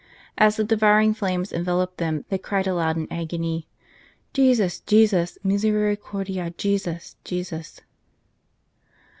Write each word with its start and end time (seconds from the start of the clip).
As 0.35 0.55
the 0.55 0.63
devouring 0.63 1.13
flames 1.13 1.53
enveloped 1.53 1.99
them 1.99 2.25
they 2.29 2.39
cried 2.39 2.65
aloud 2.65 2.97
in 2.97 3.07
agony," 3.13 3.67
Jesus! 4.33 4.79
Jesus! 4.79 5.37
Misericordia, 5.43 6.49
Jesus! 6.57 7.15
Jesus 7.23 7.81